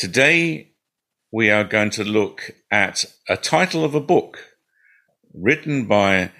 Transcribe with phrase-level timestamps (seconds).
[0.00, 0.72] Today
[1.30, 4.38] we are going to look at a title of a book
[5.34, 6.30] written by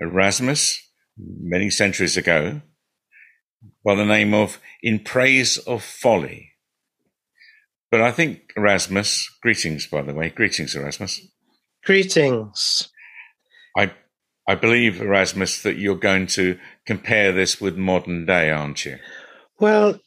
[0.00, 0.82] Erasmus
[1.16, 2.60] many centuries ago
[3.84, 6.54] by the name of In Praise of Folly.
[7.88, 11.20] But I think Erasmus, greetings by the way, greetings Erasmus.
[11.84, 12.88] Greetings.
[13.76, 13.92] I
[14.48, 18.98] I believe Erasmus that you're going to compare this with modern day, aren't you?
[19.60, 20.00] Well,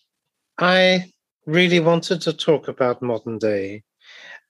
[0.59, 1.13] I
[1.47, 3.81] really wanted to talk about modern day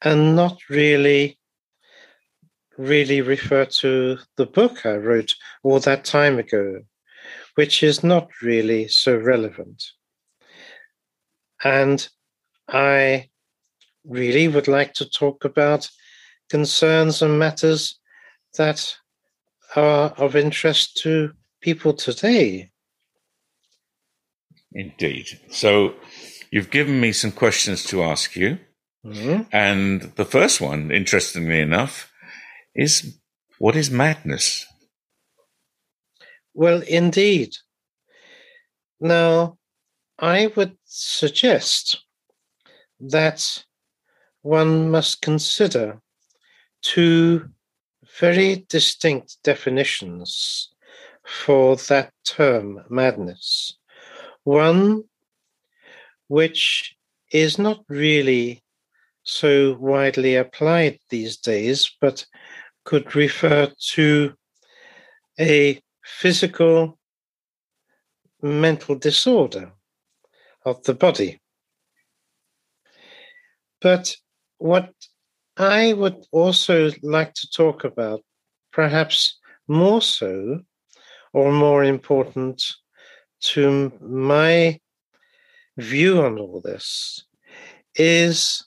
[0.01, 1.39] and not really
[2.77, 6.81] really refer to the book I wrote all that time ago,
[7.55, 9.83] which is not really so relevant.
[11.63, 12.07] And
[12.67, 13.29] I
[14.05, 15.89] really would like to talk about
[16.49, 17.99] concerns and matters
[18.57, 18.95] that
[19.75, 22.71] are of interest to people today.
[24.73, 25.27] Indeed.
[25.49, 25.95] So
[26.51, 28.59] you've given me some questions to ask you.
[29.05, 29.43] Mm-hmm.
[29.51, 32.11] And the first one, interestingly enough,
[32.75, 33.17] is
[33.59, 34.65] what is madness?
[36.53, 37.55] Well, indeed.
[38.99, 39.57] Now,
[40.19, 42.03] I would suggest
[42.99, 43.63] that
[44.41, 46.01] one must consider
[46.81, 47.49] two
[48.19, 50.69] very distinct definitions
[51.23, 53.77] for that term, madness.
[54.43, 55.03] One
[56.27, 56.95] which
[57.31, 58.63] is not really
[59.23, 62.25] so widely applied these days, but
[62.85, 64.33] could refer to
[65.39, 66.97] a physical
[68.41, 69.71] mental disorder
[70.65, 71.39] of the body.
[73.81, 74.15] But
[74.57, 74.91] what
[75.57, 78.23] I would also like to talk about,
[78.71, 80.61] perhaps more so
[81.33, 82.63] or more important
[83.39, 84.79] to my
[85.77, 87.23] view on all this
[87.95, 88.65] is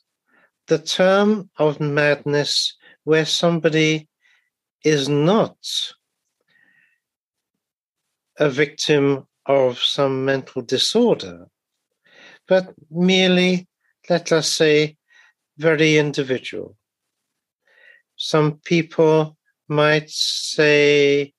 [0.69, 4.09] the term of madness where somebody
[4.85, 5.57] is not
[8.39, 11.47] a victim of some mental disorder,
[12.49, 13.69] but merely,
[14.09, 14.97] let us say,
[15.59, 16.77] very individual.
[18.17, 19.37] Some people
[19.69, 21.33] might say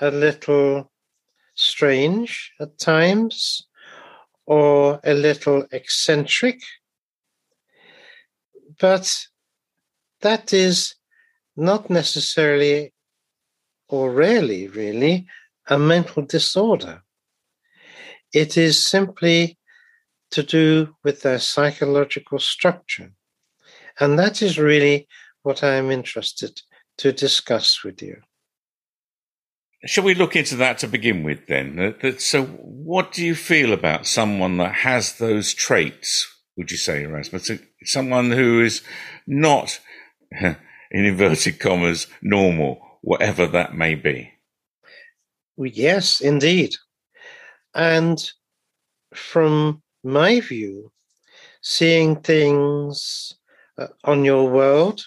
[0.00, 0.92] a little
[1.54, 3.66] strange at times,
[4.46, 6.60] or a little eccentric.
[8.80, 9.12] But
[10.20, 10.94] that is
[11.56, 12.92] not necessarily
[13.88, 15.26] or rarely really
[15.68, 17.02] a mental disorder.
[18.32, 19.58] It is simply
[20.30, 23.12] to do with their psychological structure.
[23.98, 25.08] And that is really
[25.42, 26.60] what I'm interested
[26.98, 28.20] to discuss with you.
[29.84, 31.94] Shall we look into that to begin with then?
[32.18, 36.26] So, what do you feel about someone that has those traits,
[36.56, 37.50] would you say, Erasmus?
[37.84, 38.82] Someone who is
[39.26, 39.78] not,
[40.40, 40.56] in
[40.90, 44.32] inverted commas, normal, whatever that may be?
[45.58, 46.74] Yes, indeed.
[47.74, 48.18] And
[49.14, 50.92] from my view,
[51.62, 53.32] seeing things
[53.78, 55.04] uh, on your world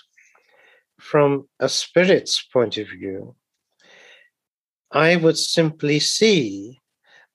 [1.00, 3.36] from a spirit's point of view,
[4.92, 6.80] I would simply see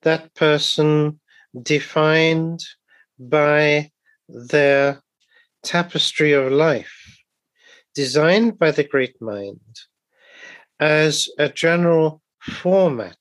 [0.03, 1.21] that person
[1.61, 2.61] defined
[3.19, 3.91] by
[4.29, 5.03] their
[5.63, 6.95] tapestry of life,
[7.95, 9.61] designed by the great mind
[10.81, 13.19] as a general format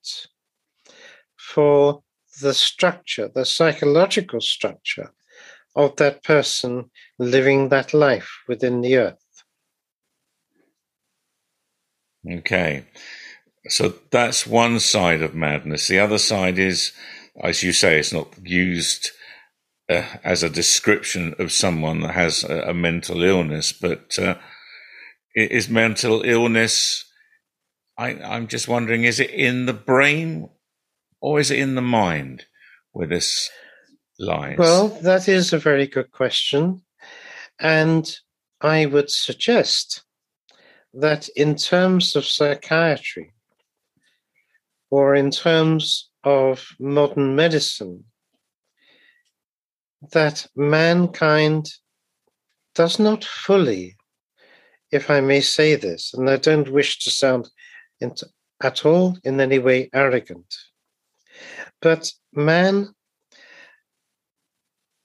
[1.37, 2.01] for
[2.41, 5.13] the structure, the psychological structure
[5.75, 6.89] of that person
[7.19, 9.17] living that life within the earth.
[12.29, 12.85] Okay.
[13.69, 15.87] So that's one side of madness.
[15.87, 16.91] The other side is,
[17.41, 19.11] as you say, it's not used
[19.89, 24.35] uh, as a description of someone that has a, a mental illness, but uh,
[25.35, 27.05] is mental illness.
[27.97, 30.49] I, I'm just wondering: is it in the brain
[31.21, 32.45] or is it in the mind
[32.91, 33.49] where this
[34.19, 34.57] lies?
[34.57, 36.81] Well, that is a very good question,
[37.59, 38.13] and
[38.59, 40.03] I would suggest
[40.93, 43.33] that in terms of psychiatry,
[44.93, 48.03] or in terms of modern medicine,
[50.11, 51.67] that mankind
[52.75, 53.97] does not fully,
[54.91, 57.49] if I may say this, and I don't wish to sound
[58.61, 60.53] at all in any way arrogant,
[61.81, 62.93] but man,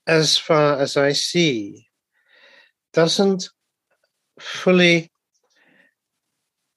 [0.05, 1.87] as far as I see,
[2.93, 3.49] doesn't
[4.39, 5.09] fully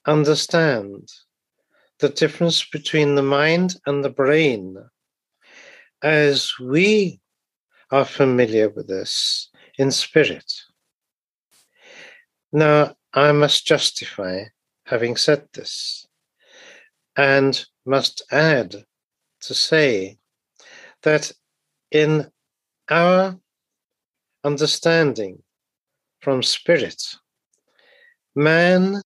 [0.06, 1.10] understand
[2.02, 4.76] the difference between the mind and the brain
[6.02, 7.20] as we
[7.92, 10.52] are familiar with this in spirit.
[12.52, 14.46] Now, I must justify
[14.86, 16.04] having said this
[17.16, 18.74] and must add
[19.42, 20.18] to say
[21.04, 21.30] that
[21.92, 22.32] in
[22.90, 23.38] our
[24.42, 25.40] understanding
[26.20, 27.00] from spirit,
[28.34, 29.02] man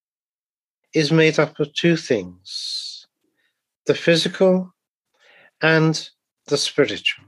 [0.96, 3.06] is made up of two things
[3.84, 4.74] the physical
[5.60, 6.08] and
[6.46, 7.26] the spiritual.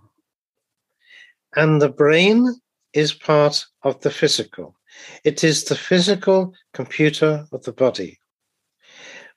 [1.54, 2.46] And the brain
[2.94, 4.74] is part of the physical.
[5.22, 8.18] It is the physical computer of the body,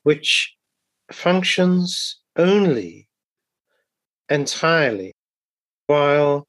[0.04, 0.56] which
[1.12, 3.10] functions only
[4.30, 5.12] entirely
[5.88, 6.48] while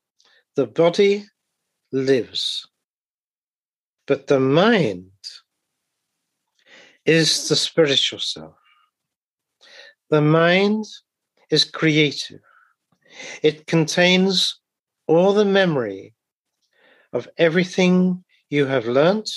[0.54, 1.24] the body
[1.90, 2.64] lives.
[4.06, 5.11] But the mind
[7.04, 8.54] is the spiritual self.
[10.10, 10.84] The mind
[11.50, 12.40] is creative.
[13.42, 14.58] It contains
[15.06, 16.14] all the memory
[17.12, 19.30] of everything you have learnt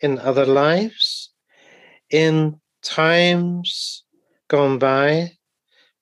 [0.00, 1.30] in other lives,
[2.10, 4.04] in times
[4.48, 5.32] gone by,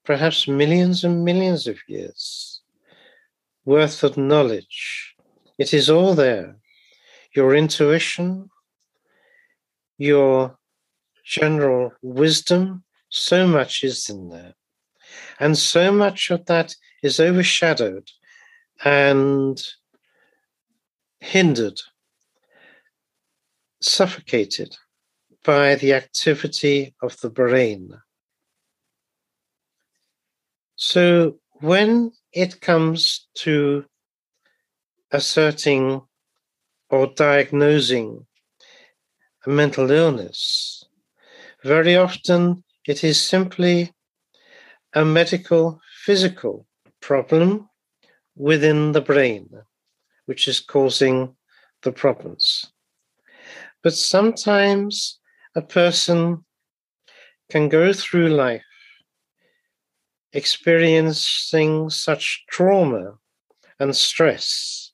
[0.04, 2.56] perhaps millions and millions of years
[3.66, 5.14] worth of knowledge.
[5.58, 6.56] It is all there.
[7.34, 8.48] Your intuition,
[9.98, 10.56] your
[11.26, 14.54] general wisdom, so much is in there.
[15.40, 18.08] And so much of that is overshadowed
[18.84, 19.60] and
[21.20, 21.80] hindered,
[23.80, 24.76] suffocated
[25.44, 27.90] by the activity of the brain.
[30.76, 33.84] So when it comes to
[35.10, 36.02] asserting
[36.90, 38.26] or diagnosing
[39.46, 40.85] a mental illness,
[41.66, 43.92] very often it is simply
[44.94, 46.66] a medical physical
[47.00, 47.68] problem
[48.36, 49.48] within the brain,
[50.26, 51.34] which is causing
[51.82, 52.72] the problems.
[53.82, 55.18] But sometimes
[55.56, 56.44] a person
[57.50, 58.62] can go through life
[60.32, 63.14] experiencing such trauma
[63.80, 64.92] and stress.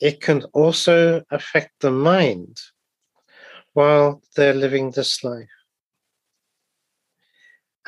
[0.00, 2.56] It can also affect the mind
[3.72, 5.57] while they're living this life.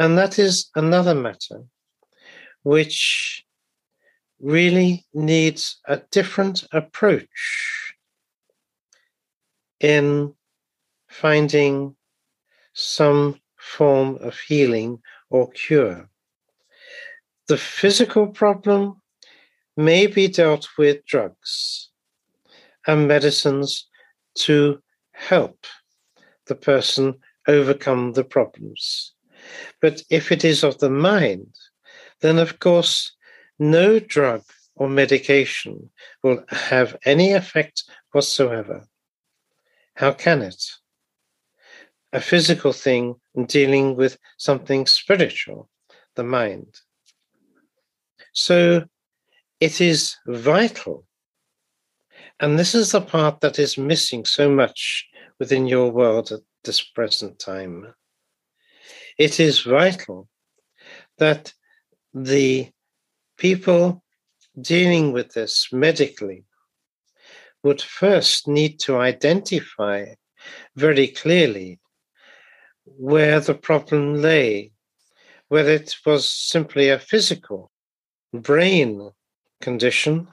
[0.01, 1.63] And that is another matter
[2.63, 3.45] which
[4.41, 7.93] really needs a different approach
[9.79, 10.33] in
[11.07, 11.97] finding
[12.73, 16.09] some form of healing or cure.
[17.49, 19.03] The physical problem
[19.77, 21.91] may be dealt with drugs
[22.87, 23.87] and medicines
[24.47, 24.83] to
[25.13, 25.67] help
[26.47, 27.17] the person
[27.47, 29.13] overcome the problems.
[29.81, 31.55] But if it is of the mind,
[32.21, 33.13] then of course
[33.59, 34.43] no drug
[34.75, 35.91] or medication
[36.23, 38.87] will have any effect whatsoever.
[39.95, 40.63] How can it?
[42.13, 43.17] A physical thing
[43.47, 45.69] dealing with something spiritual,
[46.17, 46.81] the mind.
[48.33, 48.85] So
[49.61, 51.05] it is vital.
[52.41, 55.07] And this is the part that is missing so much
[55.39, 57.95] within your world at this present time.
[59.21, 60.31] It is vital
[61.19, 61.53] that
[62.15, 62.71] the
[63.37, 64.03] people
[64.59, 66.47] dealing with this medically
[67.63, 70.07] would first need to identify
[70.75, 71.81] very clearly
[72.87, 74.73] where the problem lay,
[75.49, 77.71] whether it was simply a physical
[78.33, 79.11] brain
[79.61, 80.29] condition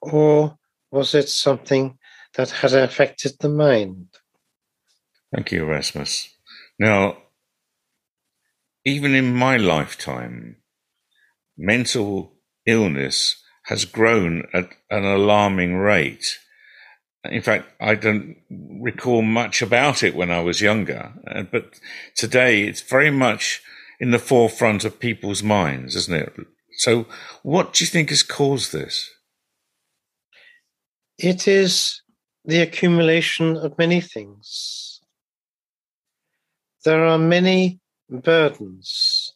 [0.00, 0.56] or
[0.90, 1.98] was it something
[2.36, 4.06] that had affected the mind?
[5.30, 6.30] Thank you, Erasmus.
[6.78, 7.18] Now,
[8.88, 10.56] even in my lifetime,
[11.56, 12.32] mental
[12.64, 16.38] illness has grown at an alarming rate.
[17.24, 18.36] In fact, I don't
[18.80, 21.78] recall much about it when I was younger, uh, but
[22.16, 23.60] today it's very much
[24.00, 26.32] in the forefront of people's minds, isn't it?
[26.78, 27.06] So,
[27.42, 29.10] what do you think has caused this?
[31.18, 32.00] It is
[32.44, 35.00] the accumulation of many things.
[36.84, 37.80] There are many
[38.10, 39.34] burdens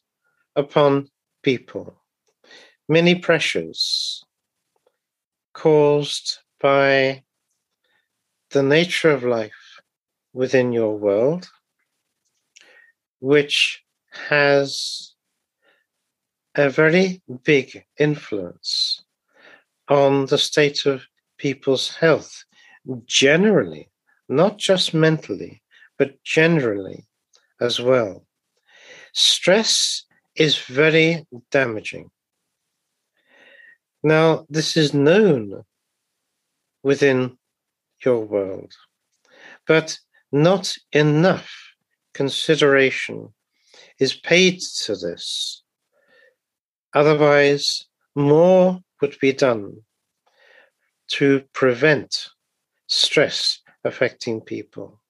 [0.57, 1.09] upon
[1.43, 2.03] people,
[2.89, 4.25] many pressures.
[5.55, 7.23] caused by
[8.51, 9.81] the nature of life
[10.33, 11.51] within your world,
[13.21, 15.15] which has
[16.55, 19.05] a very big influence
[19.89, 21.03] on the state of
[21.39, 22.45] people's health
[23.07, 23.91] generally,
[24.29, 25.63] not just mentally,
[25.99, 27.07] but generally
[27.61, 28.27] as well.
[29.13, 30.05] Stress
[30.35, 32.11] is very damaging.
[34.03, 35.63] Now, this is known
[36.83, 37.39] within
[38.05, 38.73] your world,
[39.67, 39.99] but
[40.33, 41.53] not enough
[42.15, 43.33] consideration
[43.99, 45.63] is paid to this.
[46.95, 49.83] Otherwise, more would be done
[51.09, 52.29] to prevent
[52.89, 55.01] stress affecting people.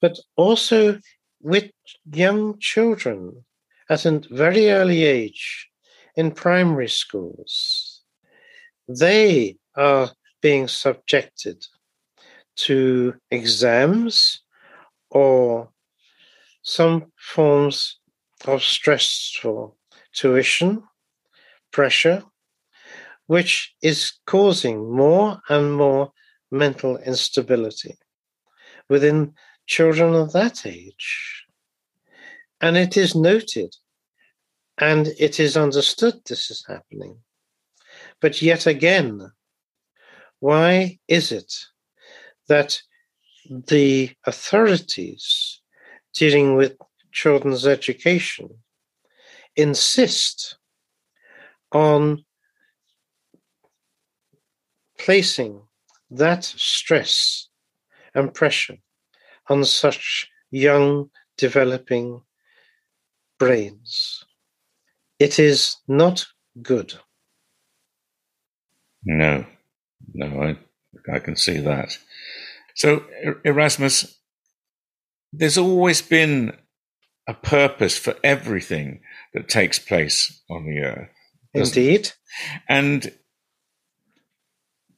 [0.00, 0.98] But also
[1.40, 1.70] with
[2.12, 3.44] young children
[3.88, 5.68] at a very early age
[6.16, 8.02] in primary schools,
[8.88, 10.10] they are
[10.42, 11.64] being subjected
[12.56, 14.40] to exams
[15.10, 15.70] or
[16.62, 17.98] some forms
[18.46, 19.76] of stressful
[20.12, 20.82] tuition,
[21.72, 22.22] pressure,
[23.26, 26.12] which is causing more and more
[26.50, 27.96] mental instability
[28.88, 29.32] within
[29.70, 31.44] children of that age.
[32.60, 33.74] And it is noted
[34.76, 37.18] and it is understood this is happening.
[38.20, 39.30] But yet again,
[40.40, 41.54] why is it
[42.48, 42.82] that
[43.48, 45.60] the authorities
[46.14, 46.76] dealing with
[47.12, 48.48] children's education
[49.54, 50.56] insist
[51.70, 52.24] on
[54.98, 55.62] placing
[56.10, 57.48] that stress
[58.14, 58.78] and pressure
[59.50, 62.22] on such young developing
[63.38, 64.24] brains.
[65.18, 66.26] It is not
[66.62, 66.94] good.
[69.04, 69.44] No,
[70.14, 71.98] no, I, I can see that.
[72.74, 74.18] So, er-, Erasmus,
[75.32, 76.56] there's always been
[77.26, 79.00] a purpose for everything
[79.34, 81.10] that takes place on the earth.
[81.54, 82.12] Indeed.
[82.68, 83.12] And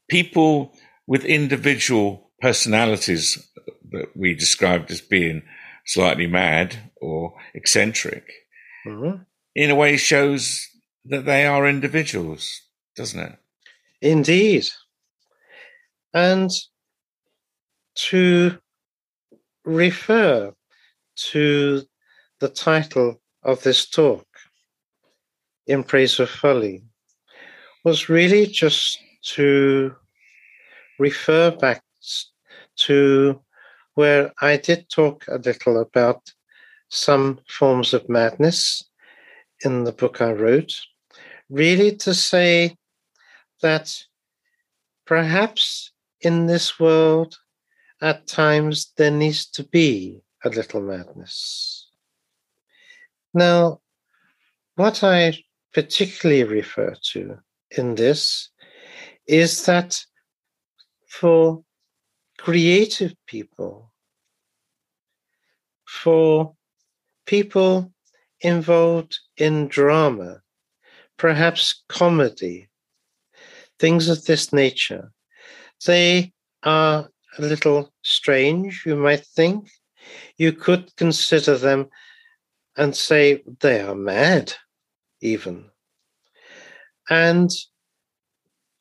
[0.08, 0.74] people
[1.06, 3.48] with individual personalities
[3.92, 5.42] that we described as being
[5.86, 8.30] slightly mad or eccentric,
[8.86, 9.22] mm-hmm.
[9.54, 10.66] in a way shows
[11.04, 12.62] that they are individuals,
[12.96, 13.38] doesn't it?
[14.00, 14.68] Indeed.
[16.14, 16.50] And
[17.94, 18.58] to
[19.64, 20.52] refer
[21.16, 21.82] to
[22.40, 24.26] the title of this talk,
[25.66, 26.82] In Praise of Folly,
[27.84, 28.98] was really just
[29.34, 29.94] to
[30.98, 31.82] refer back
[32.76, 33.40] to
[33.94, 36.32] where I did talk a little about
[36.88, 38.84] some forms of madness
[39.64, 40.72] in the book I wrote,
[41.48, 42.76] really to say
[43.60, 44.04] that
[45.06, 47.38] perhaps in this world,
[48.00, 51.88] at times, there needs to be a little madness.
[53.32, 53.80] Now,
[54.74, 55.38] what I
[55.72, 57.38] particularly refer to
[57.70, 58.50] in this
[59.26, 60.04] is that
[61.08, 61.62] for
[62.42, 63.92] creative people,
[65.86, 66.56] for
[67.24, 67.92] people
[68.40, 70.42] involved in drama,
[71.16, 72.68] perhaps comedy,
[73.78, 75.12] things of this nature,
[75.86, 76.32] they
[76.64, 77.08] are
[77.38, 79.70] a little strange, you might think.
[80.36, 81.90] You could consider them
[82.76, 84.52] and say they are mad,
[85.20, 85.70] even.
[87.08, 87.50] And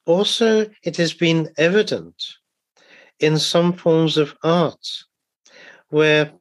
[0.08, 2.16] also, it has been evident
[3.22, 4.88] in some forms of art
[5.90, 6.34] where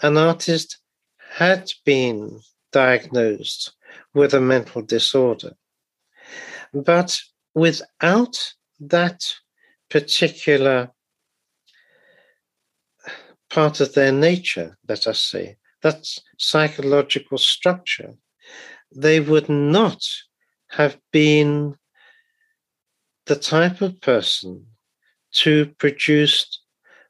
[0.00, 0.78] an artist
[1.30, 3.72] had been diagnosed
[4.14, 5.52] with a mental disorder.
[6.72, 7.18] But
[7.54, 9.24] without that
[9.88, 10.90] particular
[13.48, 16.04] part of their nature, let us say, that
[16.36, 18.14] psychological structure,
[18.94, 20.04] they would not
[20.70, 21.76] have been
[23.26, 24.66] the type of person
[25.32, 26.60] to produce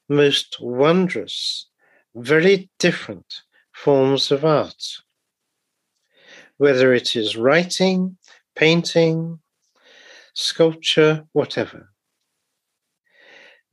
[0.08, 1.66] most wondrous,
[2.14, 4.82] very different forms of art.
[6.56, 8.16] Whether it is writing,
[8.56, 9.38] painting,
[10.34, 11.90] sculpture, whatever.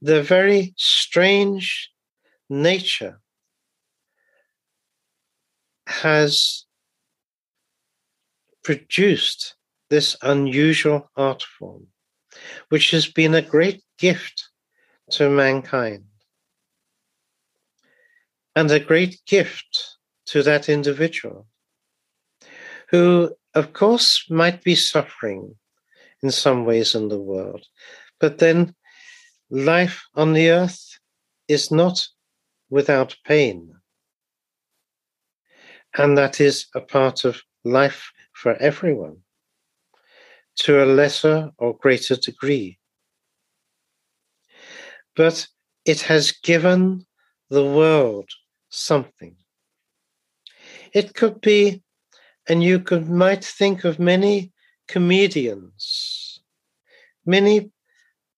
[0.01, 1.91] The very strange
[2.49, 3.21] nature
[5.87, 6.65] has
[8.63, 9.55] produced
[9.89, 11.87] this unusual art form
[12.69, 14.49] which has been a great gift
[15.11, 16.03] to mankind
[18.55, 21.47] and a great gift to that individual
[22.89, 25.55] who, of course, might be suffering
[26.21, 27.65] in some ways in the world.
[28.19, 28.75] But then
[29.49, 30.99] life on the earth
[31.47, 32.07] is not
[32.69, 33.75] without pain.
[35.97, 39.17] And that is a part of life for everyone
[40.57, 42.79] to a lesser or greater degree.
[45.15, 45.47] But
[45.85, 47.05] it has given
[47.49, 48.29] the world
[48.69, 49.35] something.
[50.93, 51.83] It could be,
[52.47, 54.51] and you could might think of many
[54.87, 56.39] comedians,
[57.25, 57.71] many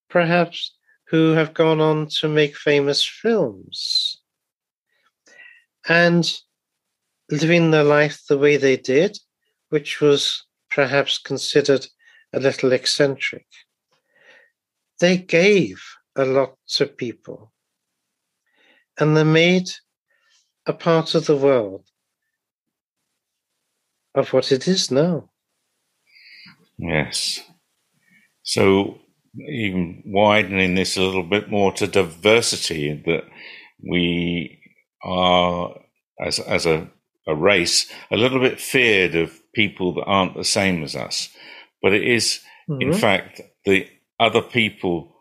[0.10, 0.76] perhaps
[1.10, 4.22] who have gone on to make famous films
[5.88, 6.34] and
[7.30, 9.18] living their life the way they did,
[9.70, 11.88] which was perhaps considered
[12.34, 13.46] a little eccentric.
[15.00, 15.82] They gave
[16.16, 17.54] a lot to people
[19.00, 19.70] and they made
[20.66, 21.86] a part of the world
[24.16, 25.30] of what it is now.
[26.78, 27.40] Yes.
[28.44, 29.00] So,
[29.36, 33.24] even widening this a little bit more to diversity, that
[33.84, 34.60] we
[35.04, 35.80] are,
[36.20, 36.90] as, as a,
[37.28, 41.30] a race, a little bit feared of people that aren't the same as us.
[41.88, 42.82] But it is, mm-hmm.
[42.82, 43.88] in fact, the
[44.20, 45.16] other people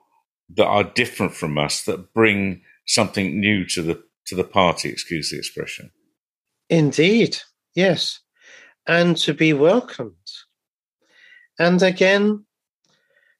[0.56, 4.88] that are different from us that bring something new to the to the party.
[4.88, 5.92] Excuse the expression.
[6.68, 7.38] Indeed,
[7.76, 8.18] yes,
[8.84, 10.28] and to be welcomed.
[11.56, 12.44] And again,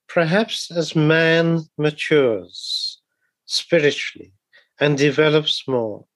[0.08, 3.00] perhaps as man matures
[3.46, 4.34] spiritually
[4.78, 6.06] and develops more,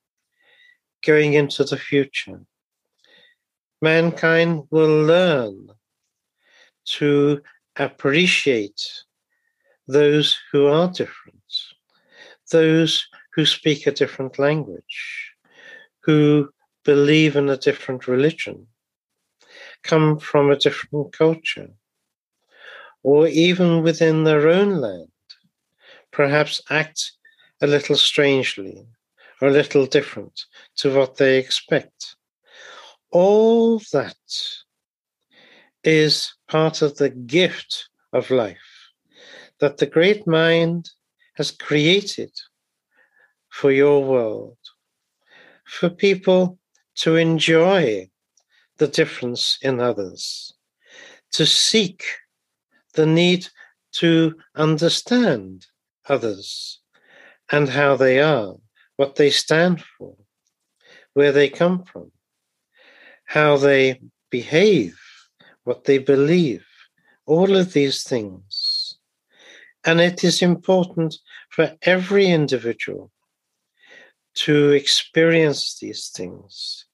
[1.05, 2.43] going into the future,
[3.83, 5.71] mankind will learn
[6.85, 7.41] to
[7.77, 8.81] appreciate
[9.87, 11.43] those who are different,
[12.51, 15.33] those who speak a different language,
[16.01, 16.49] who
[16.85, 18.67] believe in a different religion,
[19.83, 21.71] come from a different culture,
[23.03, 25.09] or even within their own land,
[26.11, 27.13] perhaps act
[27.63, 28.87] a little strangely
[29.41, 30.45] or a little different
[30.77, 32.17] to what they expect.
[33.11, 34.17] All that
[35.85, 38.59] is part of the gift of life
[39.61, 40.91] that the great mind
[41.37, 42.33] has created
[43.49, 44.57] for your world,
[45.65, 46.59] for people
[46.95, 48.09] to enjoy
[48.79, 50.55] the difference in others,
[51.33, 52.05] to seek
[52.95, 53.47] the need
[53.93, 55.67] to understand
[56.09, 56.81] others
[57.51, 58.55] and how they are,
[58.97, 60.17] what they stand for,
[61.15, 62.11] where they come from,
[63.25, 64.99] how they behave,
[65.65, 66.65] what they believe,
[67.27, 68.99] all of these things.
[69.85, 71.17] And it is important
[71.51, 73.11] for every individual
[74.35, 76.87] to experience these things,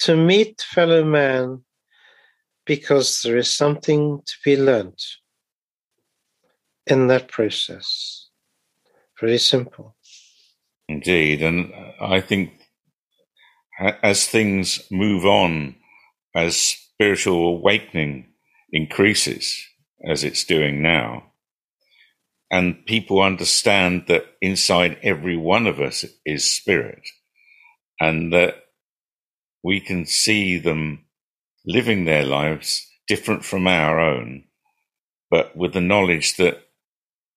[0.00, 1.64] to meet fellow man
[2.66, 5.02] because there is something to be learnt
[6.86, 8.28] in that process.
[9.20, 9.96] Very simple.
[10.88, 11.42] Indeed.
[11.42, 12.52] And I think
[14.02, 15.76] as things move on,
[16.34, 18.26] as spiritual awakening
[18.72, 19.66] increases,
[20.06, 21.32] as it's doing now,
[22.50, 27.02] and people understand that inside every one of us is spirit,
[28.00, 28.54] and that
[29.62, 31.04] we can see them
[31.66, 34.44] living their lives different from our own,
[35.30, 36.58] but with the knowledge that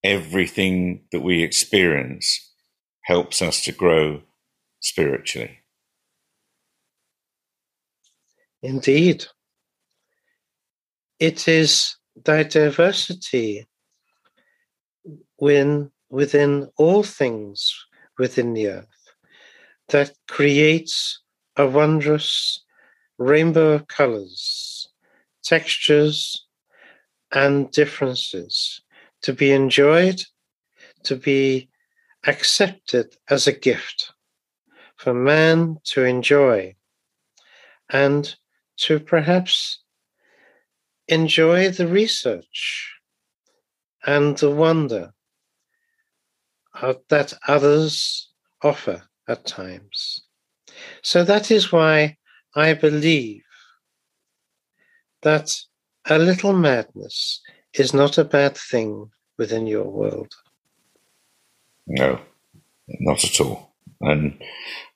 [0.03, 2.53] everything that we experience
[3.05, 4.21] helps us to grow
[4.81, 5.59] spiritually.
[8.61, 9.25] Indeed.
[11.19, 13.67] It is that diversity
[15.37, 17.73] when, within all things
[18.17, 18.87] within the earth
[19.89, 21.21] that creates
[21.55, 22.63] a wondrous
[23.17, 24.89] rainbow of colors,
[25.43, 26.45] textures,
[27.31, 28.81] and differences
[29.21, 30.21] to be enjoyed,
[31.03, 31.69] to be
[32.25, 34.11] accepted as a gift
[34.97, 36.75] for man to enjoy,
[37.89, 38.35] and
[38.77, 39.79] to perhaps
[41.07, 42.93] enjoy the research
[44.05, 45.13] and the wonder
[47.09, 48.29] that others
[48.61, 50.21] offer at times.
[51.01, 52.17] So that is why
[52.55, 53.43] I believe
[55.23, 55.55] that
[56.09, 57.41] a little madness
[57.73, 60.33] is not a bad thing within your world.
[61.87, 62.19] No,
[62.87, 63.73] not at all.
[64.01, 64.41] And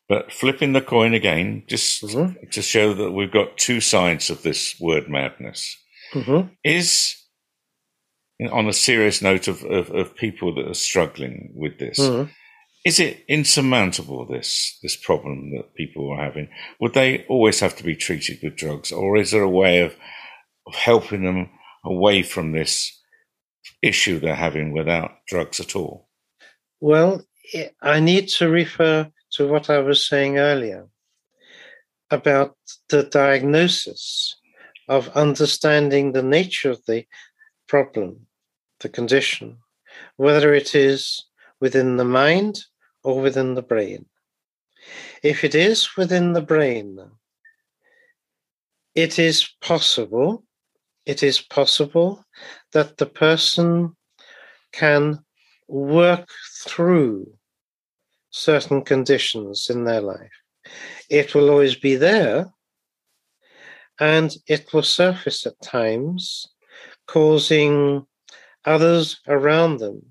[0.08, 2.50] but flipping the coin again, just mm-hmm.
[2.50, 5.78] to show that we've got two sides of this word madness,
[6.14, 6.48] mm-hmm.
[6.64, 7.16] is
[8.52, 12.00] on a serious note of, of, of, people that are struggling with this.
[12.00, 12.32] Mm-hmm.
[12.84, 16.50] Is it insurmountable this this problem that people are having?
[16.80, 19.96] Would they always have to be treated with drugs, or is there a way of,
[20.66, 21.50] of helping them
[21.86, 23.00] away from this
[23.84, 26.10] issue they're having without drugs at all?
[26.80, 27.24] Well,
[27.82, 30.88] I need to refer to what I was saying earlier
[32.10, 32.56] about
[32.90, 34.36] the diagnosis
[34.92, 37.06] of understanding the nature of the
[37.66, 38.28] problem,
[38.82, 39.58] the condition,
[40.18, 41.28] whether it is
[41.62, 42.66] within the mind
[43.02, 44.06] or within the brain.
[45.24, 47.00] If it is within the brain,
[48.94, 50.44] it is possible,
[51.06, 52.26] it is possible
[52.74, 53.96] that the person
[54.74, 55.24] can
[55.70, 56.28] work
[56.66, 57.32] through
[58.30, 60.38] certain conditions in their life.
[61.10, 62.52] It will always be there
[64.02, 66.48] and it will surface at times,
[67.06, 68.04] causing
[68.66, 70.02] others around them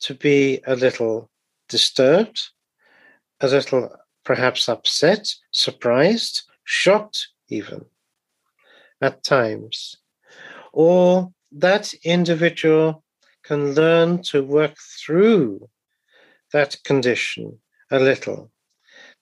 [0.00, 1.30] to be a little
[1.70, 2.50] disturbed,
[3.40, 3.88] a little
[4.24, 7.82] perhaps upset, surprised, shocked, even
[9.00, 9.96] at times.
[10.74, 13.02] Or that individual
[13.42, 15.66] can learn to work through
[16.52, 17.58] that condition
[17.90, 18.50] a little,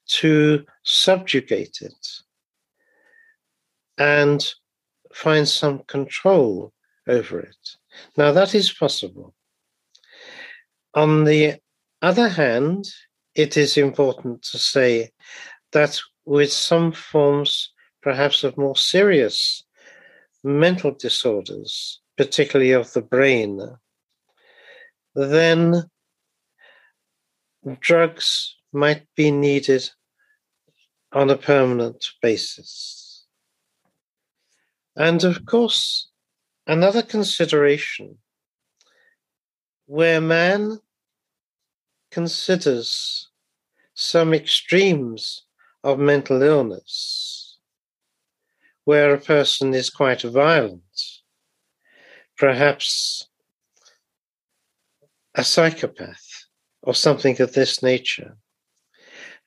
[0.08, 2.06] to subjugate it,
[3.98, 4.44] and
[5.12, 6.72] find some control
[7.08, 7.56] over it.
[8.16, 9.34] Now, that is possible.
[10.94, 11.60] On the
[12.02, 12.86] other hand,
[13.34, 15.10] it is important to say
[15.72, 19.64] that with some forms, perhaps of more serious
[20.42, 23.60] mental disorders, particularly of the brain,
[25.14, 25.84] then
[27.80, 29.88] drugs might be needed
[31.12, 33.05] on a permanent basis.
[34.96, 36.08] And of course,
[36.66, 38.18] another consideration
[39.84, 40.78] where man
[42.10, 43.28] considers
[43.94, 45.44] some extremes
[45.84, 47.58] of mental illness,
[48.84, 50.82] where a person is quite violent,
[52.38, 53.28] perhaps
[55.34, 56.46] a psychopath
[56.82, 58.36] or something of this nature.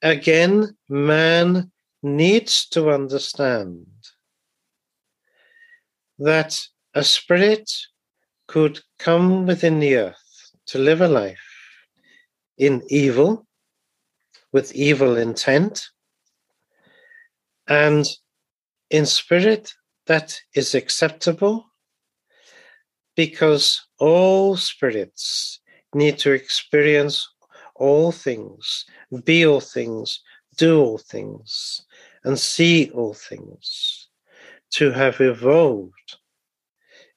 [0.02, 1.72] Again, man
[2.04, 3.88] needs to understand
[6.20, 6.60] that
[6.94, 7.72] a spirit
[8.48, 11.40] could come within the earth to live a life
[12.58, 13.48] in evil,
[14.52, 15.88] with evil intent,
[17.68, 18.06] and
[18.90, 19.74] in spirit
[20.08, 21.66] that is acceptable
[23.16, 25.60] because all spirits
[25.94, 27.28] need to experience
[27.76, 28.86] all things,
[29.24, 30.22] be all things,
[30.58, 31.86] do all things,
[32.24, 34.09] and see all things,
[34.72, 36.18] to have evolved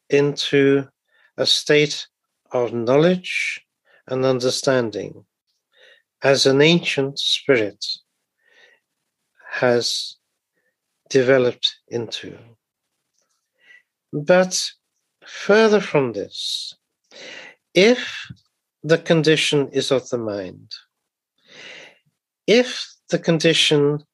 [0.08, 0.88] into
[1.36, 2.06] a state
[2.50, 3.60] of knowledge
[4.06, 5.24] and understanding
[6.22, 7.84] as an ancient spirit
[9.50, 10.16] has
[11.08, 12.38] developed into.
[14.12, 14.60] But
[15.26, 16.74] further from this,
[17.74, 18.26] if
[18.82, 20.70] the condition is of the mind,
[22.46, 24.04] if the condition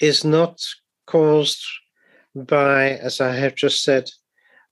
[0.00, 0.60] is not
[1.06, 1.64] caused
[2.44, 4.10] by, as I have just said,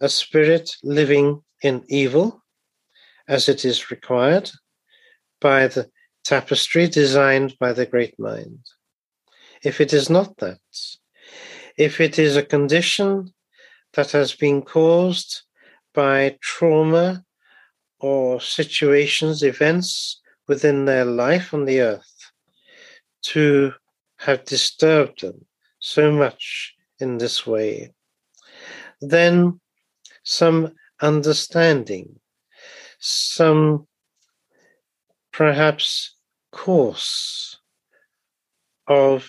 [0.01, 2.43] a spirit living in evil,
[3.29, 4.51] as it is required
[5.41, 5.91] by the
[6.25, 8.59] tapestry designed by the great mind.
[9.63, 10.59] If it is not that,
[11.77, 13.33] if it is a condition
[13.95, 15.43] that has been caused
[15.95, 17.25] by trauma
[17.99, 22.31] or situations, events within their life on the earth
[23.23, 23.73] to
[24.19, 25.47] have disturbed them
[25.79, 27.93] so much in this way,
[29.01, 29.61] then
[30.23, 32.19] some understanding,
[32.99, 33.87] some
[35.33, 36.17] perhaps
[36.53, 37.59] course
[38.87, 39.29] of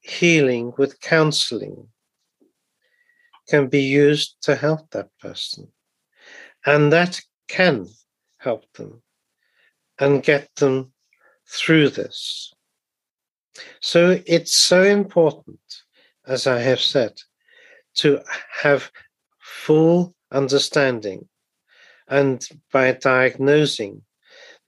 [0.00, 1.88] healing with counseling
[3.48, 5.68] can be used to help that person.
[6.64, 7.86] And that can
[8.38, 9.02] help them
[9.98, 10.92] and get them
[11.46, 12.52] through this.
[13.80, 15.60] So it's so important,
[16.28, 17.14] as I have said,
[17.96, 18.20] to
[18.62, 18.92] have
[19.40, 21.26] full understanding
[22.08, 24.02] and by diagnosing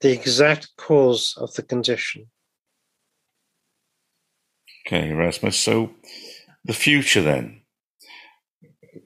[0.00, 2.26] the exact cause of the condition.
[4.86, 5.58] Okay, Erasmus.
[5.58, 5.90] So
[6.64, 7.58] the future then.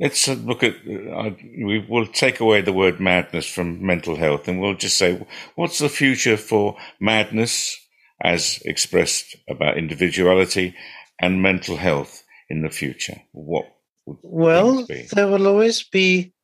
[0.00, 0.74] Let's look at.
[0.76, 1.30] Uh,
[1.62, 5.24] we will take away the word madness from mental health, and we'll just say,
[5.56, 7.76] what's the future for madness,
[8.22, 10.74] as expressed about individuality,
[11.20, 13.20] and mental health in the future?
[13.32, 13.66] What?
[14.06, 16.34] well, there will always be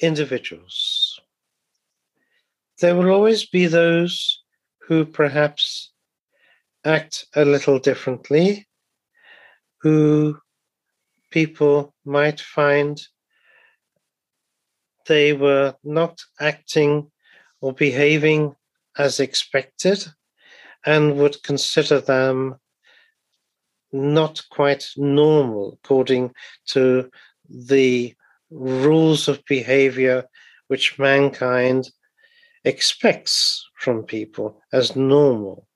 [0.00, 1.20] individuals
[2.80, 4.42] there will always be those
[4.88, 5.92] who perhaps
[6.84, 8.66] act a little differently,
[9.82, 10.38] who
[11.30, 13.00] people might find
[15.06, 17.10] they were not acting
[17.60, 18.54] or behaving
[18.96, 20.04] as expected
[20.86, 22.56] and would consider them
[23.92, 26.32] not quite normal according
[26.66, 27.10] to
[27.48, 28.14] the
[28.50, 30.24] rules of behavior
[30.68, 31.90] which mankind
[32.64, 35.66] expects from people as normal.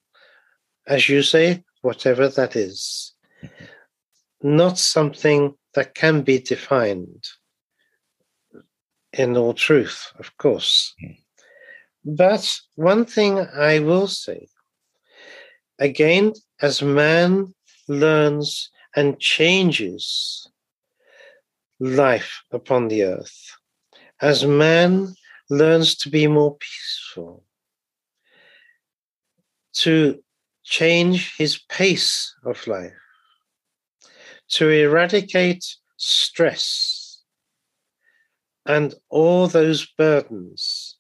[0.87, 3.15] As you say, whatever that is,
[4.43, 7.25] not something that can be defined
[9.13, 10.95] in all truth, of course.
[12.05, 14.49] But one thing I will say
[15.79, 17.55] again, as man
[17.89, 20.49] learns and changes
[21.81, 23.57] life upon the earth,
[24.21, 25.15] as man
[25.51, 27.45] learns to be more peaceful,
[29.73, 30.23] to
[30.63, 32.93] change his pace of life,
[34.49, 35.65] to eradicate
[35.97, 37.23] stress
[38.67, 40.97] and all those burdens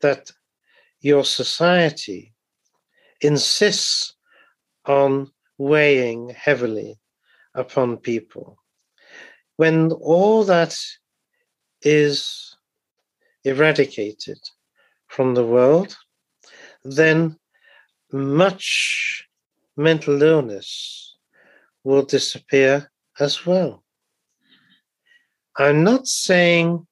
[0.00, 0.30] that
[1.00, 2.34] your society
[3.20, 4.14] insists
[4.86, 6.98] on weighing heavily
[7.54, 8.58] upon people.
[9.56, 10.76] When all that
[11.82, 12.56] is
[13.44, 14.38] eradicated
[15.06, 15.96] from the world,
[16.82, 17.36] then
[18.12, 19.24] much
[19.76, 21.16] mental illness
[21.84, 22.90] will disappear
[23.20, 23.84] as well.
[25.56, 26.86] I'm not saying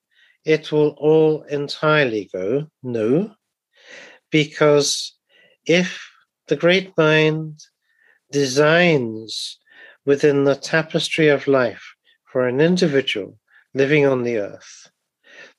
[0.44, 3.34] it will all entirely go, no,
[4.30, 5.16] because
[5.66, 6.00] if
[6.48, 7.60] the great mind
[8.32, 9.58] designs
[10.04, 13.38] within the tapestry of life for an individual
[13.74, 14.90] living on the earth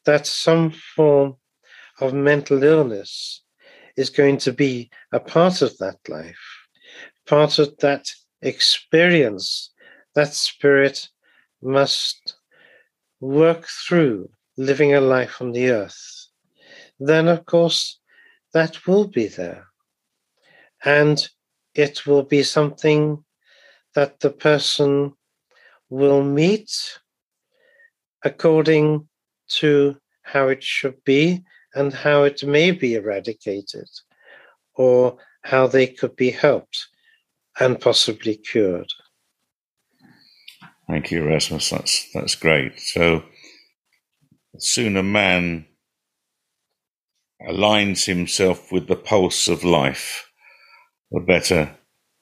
[0.06, 1.38] that some form
[2.02, 3.42] of mental illness
[3.96, 6.68] is going to be a part of that life,
[7.28, 8.10] part of that
[8.42, 9.72] experience
[10.16, 11.08] that spirit
[11.62, 12.36] must
[13.20, 16.28] work through living a life on the earth,
[17.00, 18.00] then of course
[18.54, 19.68] that will be there.
[20.84, 21.28] And
[21.76, 23.24] it will be something
[23.96, 25.14] that the person
[25.90, 26.72] will meet
[28.24, 29.08] according
[29.48, 31.44] to how it should be
[31.76, 33.88] and how it may be eradicated
[34.76, 36.88] or how they could be helped
[37.60, 38.90] and possibly cured.
[40.88, 41.70] Thank you, Erasmus.
[41.70, 42.80] That's that's great.
[42.80, 43.24] So,
[44.58, 45.66] soon a man
[47.48, 50.30] aligns himself with the pulse of life,
[51.14, 51.76] the better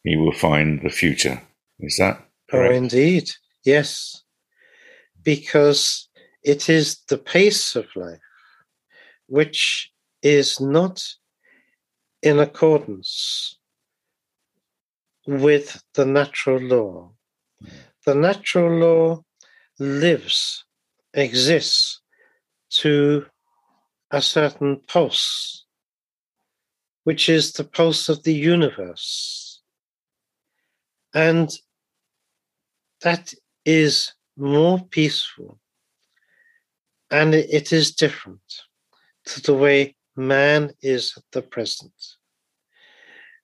[0.04, 1.42] he will find the future.
[1.80, 2.74] Is that oh, correct?
[2.74, 3.32] Oh, indeed.
[3.64, 4.24] Yes.
[5.24, 6.10] Because
[6.44, 8.20] it is the pace of life
[9.28, 11.02] which is not
[12.22, 13.58] in accordance
[15.26, 17.12] with the natural law.
[18.06, 19.24] The natural law
[19.80, 20.66] lives,
[21.14, 22.02] exists
[22.70, 23.26] to
[24.12, 25.61] a certain pulse,
[27.04, 29.62] which is the pulse of the universe.
[31.14, 31.52] And
[33.02, 33.34] that
[33.66, 35.60] is more peaceful
[37.12, 38.64] and it is different
[39.26, 41.94] to the way man is at the present.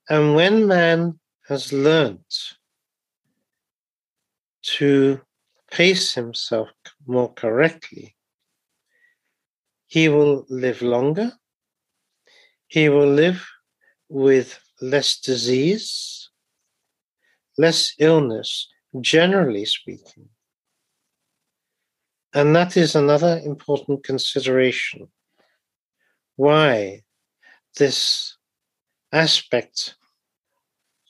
[0.10, 2.34] And when man has learnt
[4.78, 5.22] to
[5.70, 6.70] pace himself
[7.06, 8.16] more correctly,
[9.88, 11.34] he will live longer,
[12.68, 13.46] he will live
[14.10, 16.30] with less disease,
[17.58, 18.68] less illness,
[19.02, 20.30] generally speaking.
[22.34, 25.08] And that is another important consideration.
[26.36, 27.04] Why
[27.78, 28.36] this
[29.12, 29.96] aspect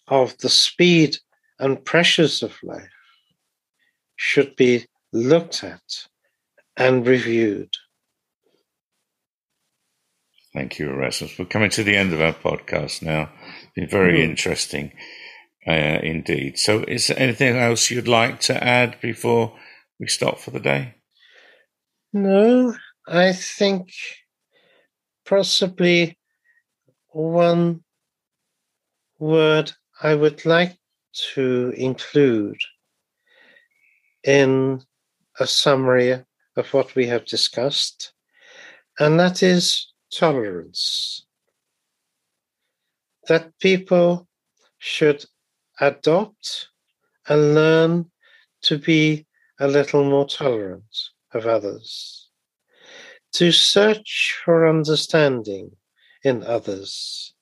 [0.08, 1.18] of the speed
[1.60, 2.90] and pressures of life
[4.16, 6.08] should be looked at
[6.78, 7.74] and reviewed.
[10.54, 11.38] Thank you, Erasmus.
[11.38, 13.30] We're coming to the end of our podcast now.
[13.64, 14.24] It's been very mm.
[14.24, 14.92] interesting
[15.68, 16.58] uh, indeed.
[16.58, 19.54] So, is there anything else you'd like to add before
[20.00, 20.96] we stop for the day?
[22.14, 22.76] No,
[23.08, 23.90] I think
[25.26, 26.18] possibly
[27.10, 27.84] one
[29.20, 30.78] word I would like
[31.34, 32.60] to include
[34.24, 34.82] in
[35.40, 36.24] a summary
[36.56, 38.14] of what we have discussed,
[38.98, 41.26] and that is tolerance.
[43.28, 44.28] That people
[44.80, 45.26] should
[45.80, 46.70] adopt
[47.28, 48.12] and learn
[48.64, 49.28] to be
[49.60, 50.96] a little more tolerant
[51.34, 52.30] of others,
[53.34, 55.72] to search for understanding
[56.24, 57.34] in others,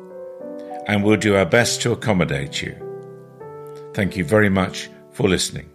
[0.87, 2.75] and we'll do our best to accommodate you.
[3.93, 5.74] Thank you very much for listening.